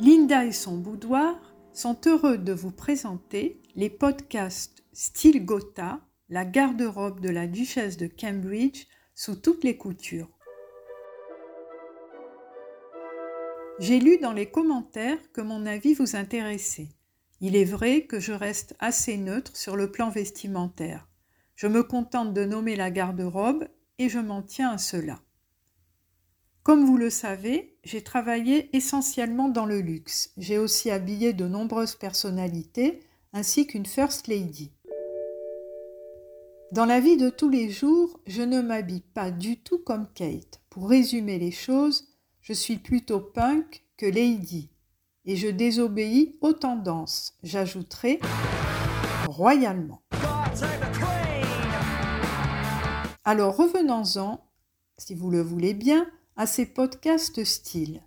[0.00, 1.34] Linda et son boudoir
[1.72, 8.06] sont heureux de vous présenter les podcasts Style Gotha, la garde-robe de la duchesse de
[8.06, 8.86] Cambridge
[9.16, 10.30] sous toutes les coutures.
[13.80, 16.90] J'ai lu dans les commentaires que mon avis vous intéressait.
[17.40, 21.08] Il est vrai que je reste assez neutre sur le plan vestimentaire.
[21.56, 23.66] Je me contente de nommer la garde-robe
[23.98, 25.18] et je m'en tiens à cela.
[26.68, 30.34] Comme vous le savez, j'ai travaillé essentiellement dans le luxe.
[30.36, 33.00] J'ai aussi habillé de nombreuses personnalités
[33.32, 34.70] ainsi qu'une First Lady.
[36.70, 40.60] Dans la vie de tous les jours, je ne m'habille pas du tout comme Kate.
[40.68, 42.06] Pour résumer les choses,
[42.42, 44.68] je suis plutôt punk que lady
[45.24, 47.32] et je désobéis aux tendances.
[47.42, 48.20] J'ajouterai
[49.26, 50.02] royalement.
[53.24, 54.44] Alors revenons-en,
[54.98, 56.06] si vous le voulez bien,
[56.38, 58.00] à ces podcasts style.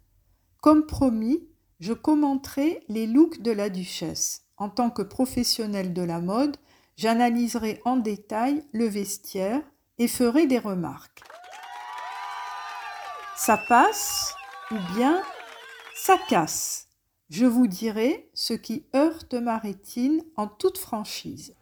[0.61, 1.47] Comme promis,
[1.81, 4.43] je commenterai les looks de la duchesse.
[4.55, 6.55] En tant que professionnelle de la mode,
[6.95, 9.61] j'analyserai en détail le vestiaire
[9.97, 11.21] et ferai des remarques.
[13.35, 14.33] Ça passe
[14.71, 15.21] ou bien
[15.93, 16.87] ça casse?
[17.29, 21.53] Je vous dirai ce qui heurte ma rétine en toute franchise.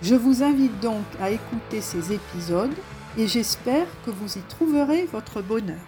[0.00, 2.74] Je vous invite donc à écouter ces épisodes
[3.18, 5.80] et j'espère que vous y trouverez votre bonheur.